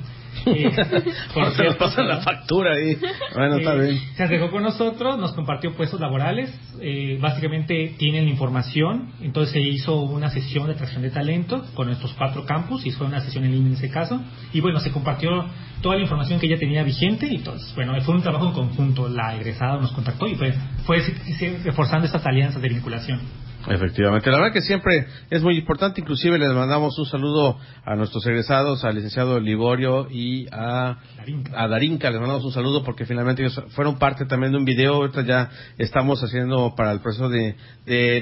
[1.33, 2.97] por se nos pasan la factura ahí.
[3.33, 3.99] Bueno, está bien.
[4.15, 6.53] Se acercó con nosotros, nos compartió puestos laborales.
[6.81, 9.11] Eh, básicamente tienen la información.
[9.21, 13.07] Entonces se hizo una sesión de atracción de talento con nuestros cuatro campus y fue
[13.07, 14.21] una sesión en línea en ese caso.
[14.53, 15.29] Y bueno, se compartió
[15.81, 17.27] toda la información que ella tenía vigente.
[17.27, 19.09] Y entonces, bueno, fue un trabajo en conjunto.
[19.09, 20.53] La egresada nos contactó y fue,
[20.85, 21.03] fue
[21.63, 23.46] reforzando estas alianzas de vinculación.
[23.69, 28.25] Efectivamente, la verdad que siempre es muy importante, inclusive les mandamos un saludo a nuestros
[28.25, 30.97] egresados, al licenciado Liborio y a
[31.51, 32.09] Darinka.
[32.09, 35.49] les mandamos un saludo porque finalmente ellos fueron parte también de un video, ahorita ya
[35.77, 37.55] estamos haciendo para el proceso de,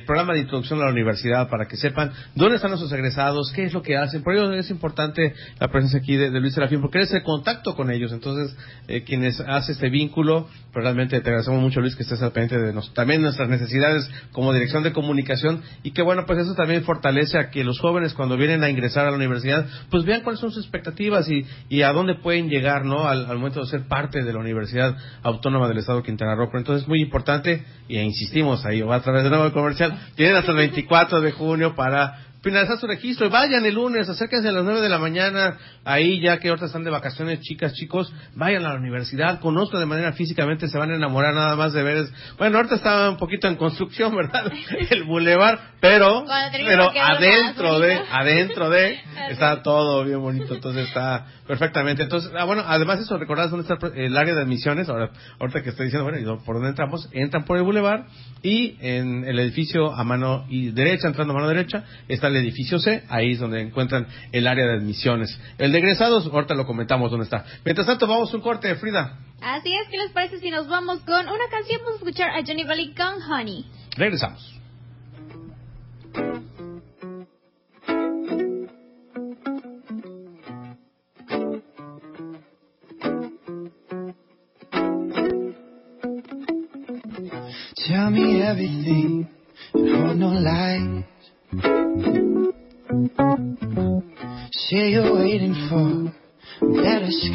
[0.08, 3.74] programa de introducción a la universidad para que sepan dónde están nuestros egresados, qué es
[3.74, 7.14] lo que hacen, por ello es importante la presencia aquí de, Luis Serafín, porque eres
[7.14, 10.48] el contacto con ellos, entonces eh, quienes hace este vínculo,
[10.82, 14.54] realmente te agradecemos mucho Luis que estés al pendiente de nos, también nuestras necesidades como
[14.54, 18.38] dirección de comunicación y que bueno, pues eso también fortalece a que los jóvenes cuando
[18.38, 21.92] vienen a ingresar a la universidad, pues vean cuáles son sus expectativas y, y a
[21.92, 23.08] dónde pueden llegar, ¿no?
[23.08, 26.48] Al, al momento de ser parte de la Universidad Autónoma del Estado de Quintana Roo.
[26.48, 30.36] Pero entonces es muy importante, y insistimos ahí, va a través de nuevo comercial, tienen
[30.36, 33.28] hasta el 24 de junio para finalizar su registro.
[33.32, 36.84] Vayan el lunes, acérquense a las 9 de la mañana, ahí ya que ahorita están
[36.84, 40.96] de vacaciones, chicas, chicos, vayan a la universidad, conozcan de manera físicamente, se van a
[40.96, 42.06] enamorar nada más de ver.
[42.38, 44.52] Bueno, ahorita está un poquito en construcción, ¿verdad?
[44.92, 49.00] El bulevar, pero, pero adentro de, adentro de,
[49.32, 52.04] está todo bien bonito, entonces está perfectamente.
[52.04, 55.70] Entonces, ah, bueno, además eso, recordad dónde está el área de admisiones, ahora, ahorita que
[55.70, 57.10] estoy diciendo, bueno, ¿y por dónde entramos?
[57.12, 58.06] Entran por el bulevar
[58.44, 62.80] y en el edificio a mano y derecha, entrando a mano derecha, está el edificio
[62.80, 65.40] C, ahí es donde encuentran el área de admisiones.
[65.58, 67.46] El de egresados, ahorita lo comentamos dónde está.
[67.64, 69.20] Mientras tanto, vamos a un corte, Frida.
[69.42, 71.82] Así es, ¿qué les parece si nos vamos con una canción?
[71.84, 73.66] Vamos a escuchar a Johnny Valley con Honey.
[73.96, 74.56] Regresamos.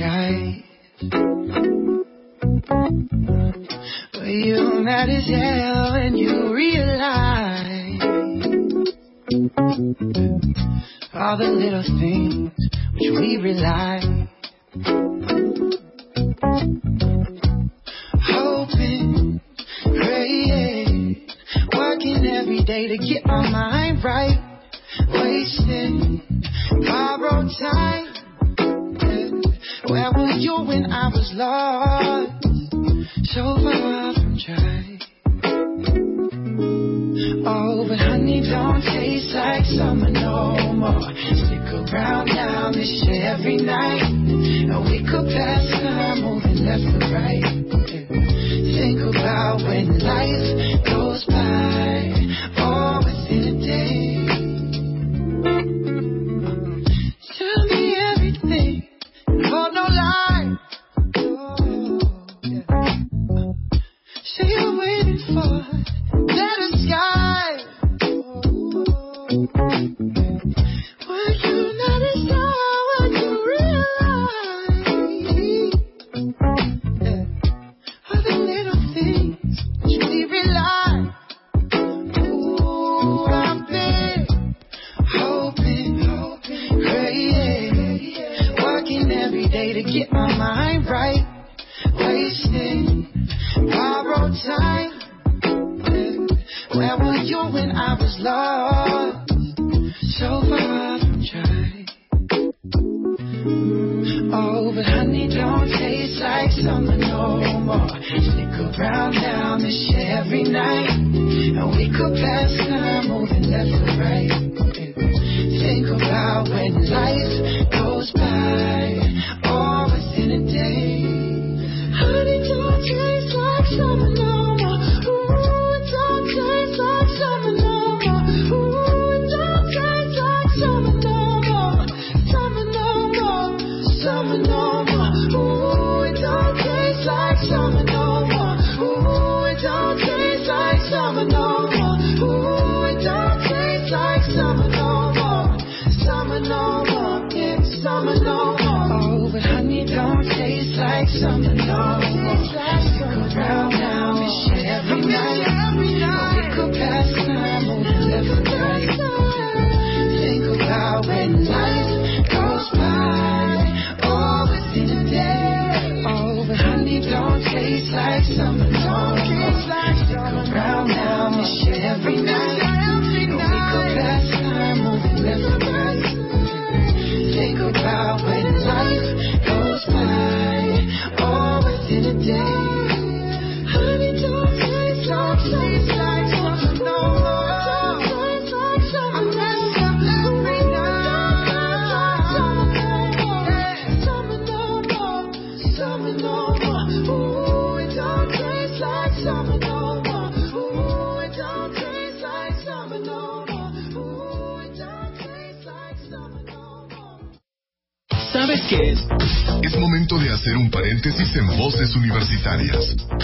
[0.00, 0.56] Better.
[4.12, 8.00] But you're mad as hell and you realize
[11.12, 12.50] all the little things
[12.94, 14.29] which we rely.
[38.30, 41.12] Honey don't taste like summer no more.
[41.12, 44.09] Stick around now, miss you every night.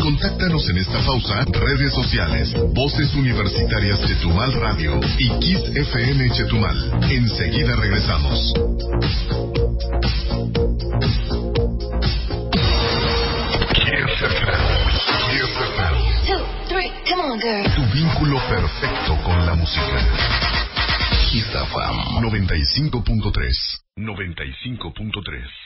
[0.06, 7.10] Contáctanos en esta pausa, redes sociales, Voces Universitarias Chetumal Radio y Kiss FM Chetumal.
[7.10, 8.52] Enseguida regresamos.
[17.74, 20.06] Tu vínculo perfecto con la música.
[21.32, 23.82] Kiss FM 95.3.
[23.96, 25.65] 95.3.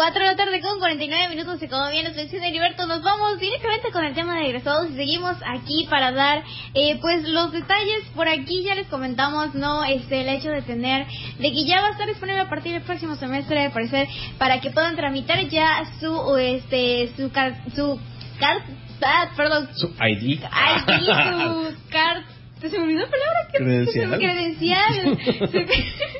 [0.00, 3.38] Cuatro de la tarde con 49 minutos y como bien nos menciona Heriberto, nos vamos
[3.38, 6.42] directamente con el tema de egresados y seguimos aquí para dar
[6.72, 8.06] eh, pues los detalles.
[8.14, 9.84] Por aquí ya les comentamos, ¿no?
[9.84, 12.80] Este, el hecho de tener, de que ya va a estar disponible a partir del
[12.80, 18.00] próximo semestre, al parecer, para que puedan tramitar ya su, este, su, car, su,
[18.38, 18.62] car,
[19.04, 20.22] ah, perdón, Su ID.
[20.22, 22.24] ID, su car,
[22.58, 24.18] se me olvidó la palabra, ¿Qué- Credencial.
[24.18, 25.18] Credencial.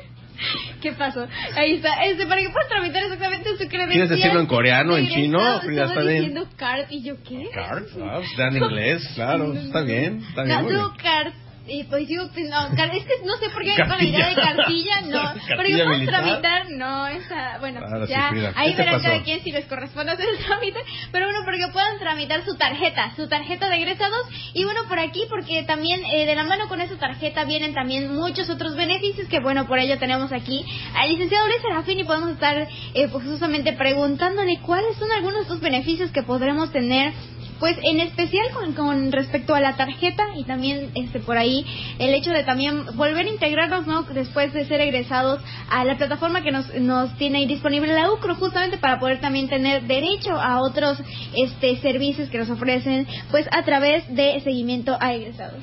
[0.81, 1.27] ¿Qué pasó?
[1.55, 2.03] Ahí está.
[2.05, 3.89] Este, para que puedan tramitar exactamente su credencial.
[3.89, 5.61] ¿Quieres decirlo en coreano, en chino?
[5.61, 6.15] Frida, está bien.
[6.15, 7.49] diciendo card y yo, ¿qué?
[7.53, 10.67] Card, ah, pues, está en inglés, claro, está bien, está bien.
[11.01, 11.33] card.
[11.67, 14.35] Y pues digo, pues, no, es que no sé por qué con la idea de
[14.35, 15.21] cartilla, no.
[15.21, 19.21] Cartilla Pero yo tramitar, no, esa, bueno, Ahora sí, ya, ahí ¿qué te verán cada
[19.21, 20.79] quien si les corresponde hacer el trámite.
[21.11, 24.27] Pero bueno, porque puedan tramitar su tarjeta, su tarjeta de egresados.
[24.53, 28.13] Y bueno, por aquí, porque también eh, de la mano con esa tarjeta vienen también
[28.15, 32.31] muchos otros beneficios que bueno, por ello tenemos aquí al licenciado Luis Serafín y podemos
[32.31, 37.13] estar eh, pues justamente preguntándole cuáles son algunos de estos beneficios que podremos tener
[37.61, 41.63] pues en especial con, con respecto a la tarjeta y también este por ahí
[41.99, 46.41] el hecho de también volver a integrarnos no después de ser egresados a la plataforma
[46.41, 50.59] que nos, nos tiene ahí disponible la UCRO justamente para poder también tener derecho a
[50.59, 50.97] otros
[51.37, 55.61] este servicios que nos ofrecen pues a través de seguimiento a egresados.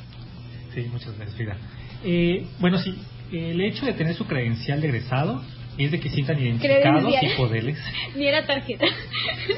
[0.73, 1.57] Sí, muchas gracias, Frida.
[2.05, 2.95] Eh, bueno, sí,
[3.33, 5.43] el hecho de tener su credencial de egresado
[5.85, 7.79] es de que sientan identificados y poderles.
[8.17, 8.87] Ni era tarjeta.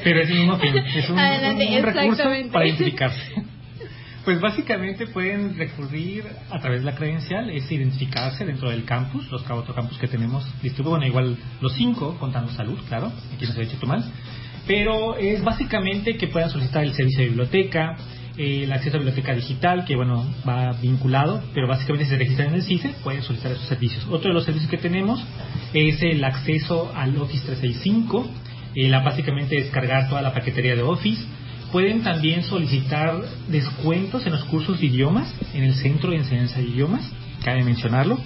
[0.03, 3.33] Pero es el mismo fin, es un, Adelante, un- un recurso para identificarse.
[4.23, 9.41] Pues básicamente pueden recurrir a través de la credencial, es identificarse dentro del campus, los
[9.41, 13.53] cuatro campus que tenemos distribuidos, bueno, igual los cinco, contando salud, claro, aquí en la
[13.55, 14.03] ciudad de Chetumal.
[14.67, 17.95] Pero es básicamente que puedan solicitar el servicio de biblioteca,
[18.37, 22.49] eh, el acceso a biblioteca digital, que bueno, va vinculado, pero básicamente si se registran
[22.49, 24.05] en el CICE, pueden solicitar esos servicios.
[24.09, 25.21] Otro de los servicios que tenemos
[25.73, 28.29] es el acceso al Office 365,
[28.75, 31.21] eh, la, básicamente descargar toda la paquetería de Office.
[31.73, 36.67] Pueden también solicitar descuentos en los cursos de idiomas, en el Centro de Enseñanza de
[36.67, 37.09] Idiomas,
[37.43, 38.17] cabe mencionarlo.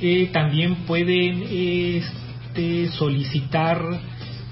[0.00, 3.82] Eh, también pueden este, solicitar,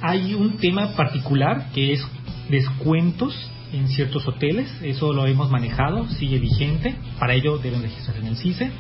[0.01, 2.07] hay un tema particular que es
[2.49, 3.35] descuentos
[3.73, 8.37] en ciertos hoteles, eso lo hemos manejado, sigue vigente, para ello deben registrarse en el
[8.37, 8.71] CICE.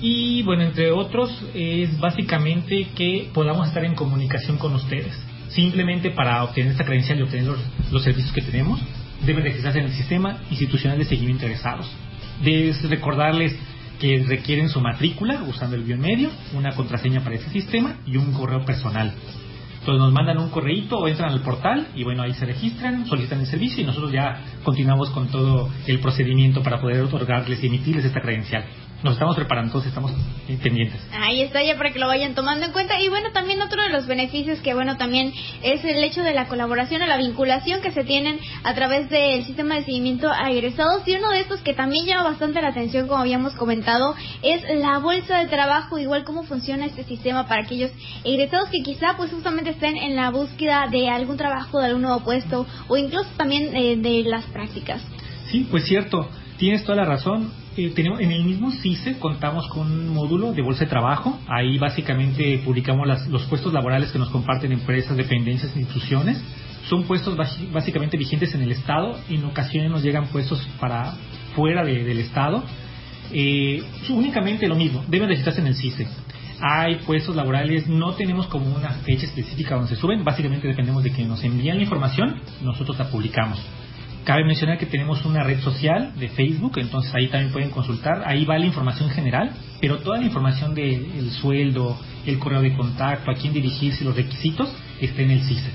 [0.00, 5.18] Y bueno, entre otros, es básicamente que podamos estar en comunicación con ustedes.
[5.48, 7.58] Simplemente para obtener esta credencial y obtener los,
[7.92, 8.80] los servicios que tenemos,
[9.24, 11.86] deben registrarse en el sistema institucional de seguimiento de egresados.
[12.42, 13.56] Debes recordarles
[14.00, 18.64] que requieren su matrícula usando el biomedio, una contraseña para ese sistema y un correo
[18.64, 19.14] personal.
[19.84, 23.40] Entonces nos mandan un correíto o entran al portal y bueno, ahí se registran, solicitan
[23.40, 28.06] el servicio y nosotros ya continuamos con todo el procedimiento para poder otorgarles y emitirles
[28.06, 28.64] esta credencial.
[29.04, 30.12] Nos estamos preparando, entonces estamos
[30.62, 30.98] pendientes.
[31.12, 32.98] Ahí está ya para que lo vayan tomando en cuenta.
[33.02, 35.30] Y bueno, también otro de los beneficios que bueno también
[35.62, 39.44] es el hecho de la colaboración o la vinculación que se tienen a través del
[39.44, 41.06] sistema de seguimiento a egresados.
[41.06, 44.96] Y uno de estos que también llama bastante la atención, como habíamos comentado, es la
[45.00, 47.90] bolsa de trabajo, igual cómo funciona este sistema para aquellos
[48.24, 52.20] egresados que quizá pues justamente estén en la búsqueda de algún trabajo, de algún nuevo
[52.20, 55.02] puesto o incluso también eh, de las prácticas.
[55.50, 57.63] Sí, pues cierto, tienes toda la razón.
[57.76, 61.40] Eh, tenemos, en el mismo CICE contamos con un módulo de bolsa de trabajo.
[61.48, 66.40] Ahí básicamente publicamos las- los puestos laborales que nos comparten empresas, dependencias, instituciones.
[66.88, 67.36] Son puestos
[67.72, 69.18] básicamente vigentes en el Estado.
[69.28, 71.14] En ocasiones nos llegan puestos para
[71.56, 72.62] fuera de- del Estado.
[73.32, 76.06] Eh, únicamente lo mismo, deben registrarse en el CICE.
[76.60, 81.10] Hay puestos laborales, no tenemos como una fecha específica donde se suben, básicamente dependemos de
[81.10, 83.60] que nos envíen la información, nosotros la publicamos.
[84.24, 88.46] Cabe mencionar que tenemos una red social de Facebook, entonces ahí también pueden consultar, ahí
[88.46, 89.50] va la información general,
[89.80, 94.74] pero toda la información del sueldo, el correo de contacto, a quién dirigirse, los requisitos,
[95.00, 95.70] está en el CICE.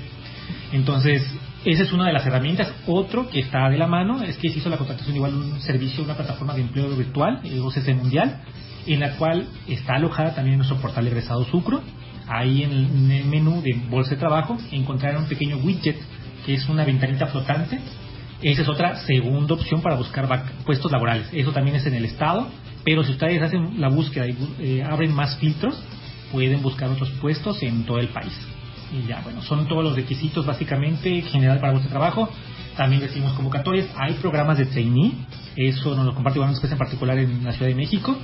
[0.72, 1.22] Entonces,
[1.64, 2.72] esa es una de las herramientas.
[2.86, 5.60] Otro que está de la mano es que se hizo la contratación igual de un
[5.60, 8.40] servicio, una plataforma de empleo virtual, el OCC Mundial.
[8.86, 11.82] en la cual está alojada también nuestro portal egresado Sucro.
[12.26, 15.96] Ahí en el menú de bolsa de trabajo encontrarán un pequeño widget
[16.46, 17.78] que es una ventanita flotante.
[18.42, 20.26] Esa es otra segunda opción para buscar
[20.64, 21.28] puestos laborales.
[21.32, 22.48] Eso también es en el estado,
[22.84, 25.78] pero si ustedes hacen la búsqueda y eh, abren más filtros,
[26.32, 28.32] pueden buscar otros puestos en todo el país.
[28.92, 32.28] Y ya, bueno, son todos los requisitos básicamente general para vuestro trabajo.
[32.76, 33.86] También recibimos convocatorias.
[33.96, 35.12] Hay programas de trainee.
[35.54, 38.16] Eso nos lo comparte empresa en particular en la Ciudad de México.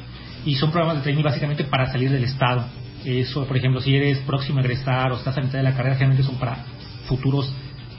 [0.45, 2.65] Y son programas de trainee básicamente para salir del Estado.
[3.05, 5.95] Eso, por ejemplo, si eres próximo a egresar o estás a mitad de la carrera,
[5.95, 6.65] generalmente son para
[7.07, 7.53] futuros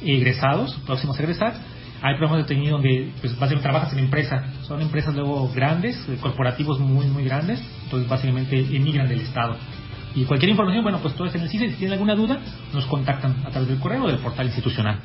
[0.03, 1.53] egresados, próximos a egresar.
[2.01, 4.43] Hay programas de trainee donde pues, básicamente trabajas en empresa.
[4.63, 7.61] Son empresas luego grandes, eh, corporativos muy, muy grandes.
[7.83, 9.57] Entonces, básicamente emigran del Estado.
[10.15, 11.69] Y cualquier información, bueno, pues todo es en el CISE.
[11.69, 12.39] Si tienen alguna duda,
[12.73, 14.99] nos contactan a través del correo o del portal institucional.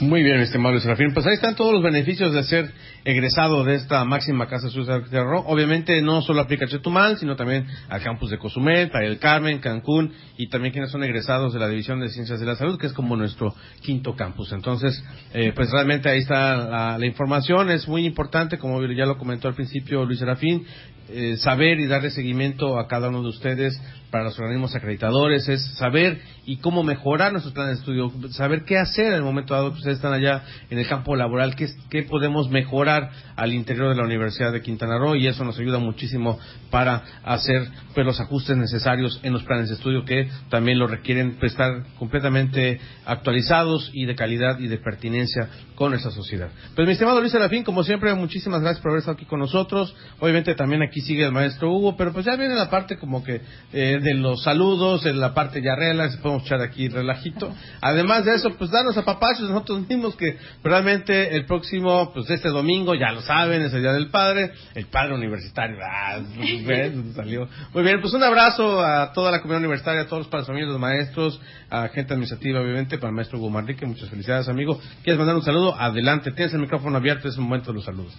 [0.00, 1.12] Muy bien, estimado Serafín.
[1.12, 2.70] Pues ahí están todos los beneficios de ser
[3.04, 5.42] egresado de esta máxima casa suiza de terror.
[5.46, 9.58] Obviamente no solo aplica a Chetumal, sino también al campus de Cozumel, Playa del Carmen,
[9.58, 12.86] Cancún y también quienes son egresados de la División de Ciencias de la Salud, que
[12.86, 14.52] es como nuestro quinto campus.
[14.52, 15.02] Entonces,
[15.34, 17.68] eh, pues realmente ahí está la, la información.
[17.68, 20.64] Es muy importante, como ya lo comentó al principio Luis Serafín,
[21.10, 23.80] eh, saber y darle seguimiento a cada uno de ustedes
[24.10, 28.78] para los organismos acreditadores, es saber y cómo mejorar nuestros planes de estudio, saber qué
[28.78, 32.04] hacer en el momento dado que ustedes están allá en el campo laboral, qué, qué
[32.04, 36.38] podemos mejorar al interior de la Universidad de Quintana Roo y eso nos ayuda muchísimo
[36.70, 41.36] para hacer pues, los ajustes necesarios en los planes de estudio que también lo requieren
[41.38, 46.48] pues, estar completamente actualizados y de calidad y de pertinencia con nuestra sociedad.
[46.74, 49.94] Pues mi estimado Luis Serafín, como siempre, muchísimas gracias por haber estado aquí con nosotros.
[50.18, 53.40] Obviamente también aquí sigue el maestro Hugo, pero pues ya viene la parte como que
[53.72, 57.52] eh, de los saludos, en la parte ya relax, podemos echar aquí relajito.
[57.80, 62.48] Además de eso, pues darnos a papachos nosotros mismos que realmente el próximo, pues este
[62.48, 65.76] domingo, ya lo saben, es el Día del Padre, el Padre Universitario.
[65.82, 66.20] Ah,
[66.66, 66.92] ¿ves?
[67.14, 67.48] salió.
[67.72, 70.70] Muy bien, pues un abrazo a toda la comunidad universitaria, a todos los padres, familias,
[70.70, 71.40] los maestros,
[71.70, 74.80] a gente administrativa, obviamente, para el maestro Hugo Manrique, muchas felicidades, amigo.
[75.02, 75.74] ¿Quieres mandar un saludo?
[75.78, 78.14] Adelante, tienes el micrófono abierto, es el momento de los saludos.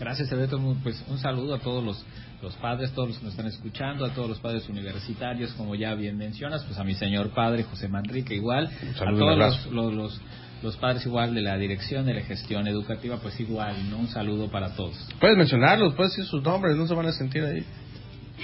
[0.00, 0.60] Gracias, Alberto.
[0.82, 2.04] Pues un saludo a todos los,
[2.42, 5.94] los padres, todos los que nos están escuchando, a todos los padres universitarios, como ya
[5.94, 9.38] bien mencionas, pues a mi señor padre José Manrique igual, Un a saludo, un todos
[9.38, 10.20] los, los, los,
[10.62, 13.98] los padres igual de la dirección de la gestión educativa, pues igual, ¿no?
[13.98, 14.96] Un saludo para todos.
[15.20, 17.64] Puedes mencionarlos, puedes decir sus nombres, no se van a sentir ahí.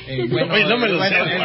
[0.07, 1.39] Eh, bueno, Oye, no me los bueno, sé,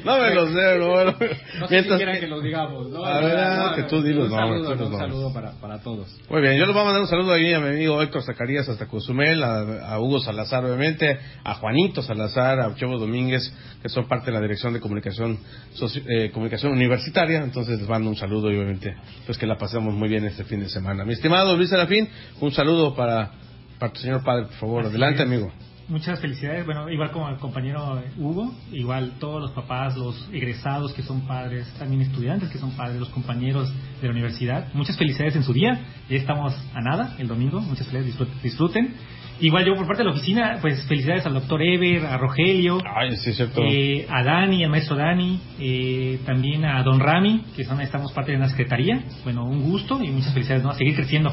[0.04, 1.16] No me los sé, bueno.
[1.60, 3.04] No sé si quieran que los digamos, ¿no?
[3.04, 5.52] A ver, No, que tú di los un nombres, saludo, tú los un saludo para,
[5.60, 6.08] para todos.
[6.30, 8.68] Muy bien, yo les voy a mandar un saludo ahí a mi amigo Héctor Zacarías
[8.68, 13.52] hasta Cozumel, a, a Hugo Salazar obviamente, a Juanito Salazar, a Chevo Domínguez,
[13.82, 15.38] que son parte de la Dirección de Comunicación
[15.76, 18.94] Soci- eh, Comunicación Universitaria, entonces les mando un saludo y obviamente
[19.26, 21.04] pues que la pasemos muy bien este fin de semana.
[21.04, 22.08] Mi estimado Luis Serafín,
[22.40, 23.30] un saludo para,
[23.78, 25.28] para tu señor padre, por favor, Así adelante es.
[25.28, 25.52] amigo.
[25.88, 31.02] Muchas felicidades, bueno, igual como el compañero Hugo, igual todos los papás, los egresados que
[31.02, 33.72] son padres, también estudiantes que son padres, los compañeros
[34.02, 35.80] de la universidad, muchas felicidades en su día,
[36.10, 38.94] ya estamos a nada el domingo, muchas felicidades, disfrut- disfruten.
[39.40, 43.16] Igual yo por parte de la oficina, pues felicidades al doctor Ever, a Rogelio, Ay,
[43.16, 43.32] sí,
[43.70, 48.32] eh, a Dani, al maestro Dani, eh, también a Don Rami, que son, estamos parte
[48.32, 50.70] de la secretaría, bueno, un gusto y muchas felicidades, ¿no?
[50.70, 51.32] A seguir creciendo.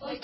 [0.00, 0.20] Hoy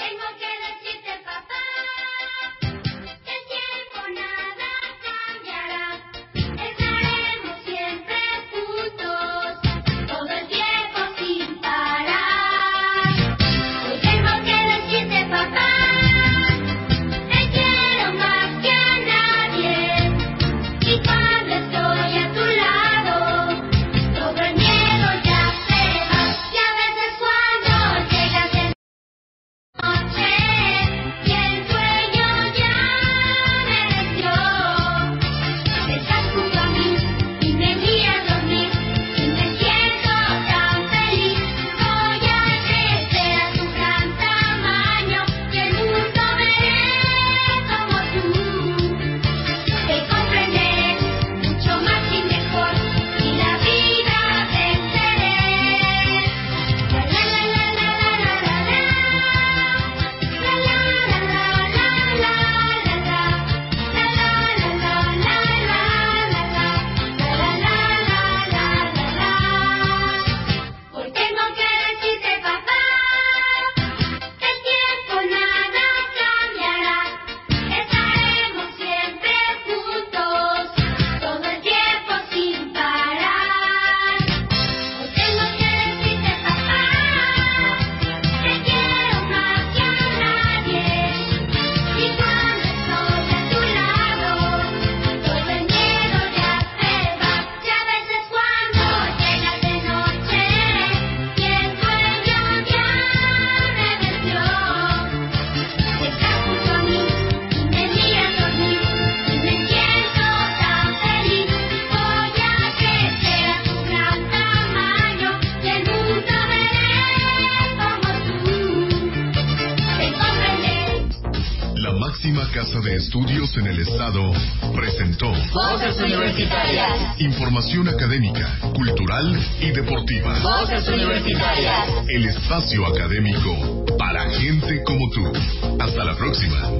[127.56, 130.38] información académica, cultural y deportiva.
[130.40, 131.88] Voces universitarias.
[132.06, 135.32] El espacio académico para gente como tú.
[135.80, 136.75] Hasta la próxima.